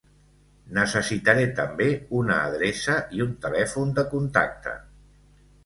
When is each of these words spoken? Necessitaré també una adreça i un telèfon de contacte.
Necessitaré 0.77 1.43
també 1.59 1.87
una 2.21 2.39
adreça 2.47 2.97
i 3.19 3.23
un 3.29 3.37
telèfon 3.47 3.95
de 4.01 4.09
contacte. 4.17 4.77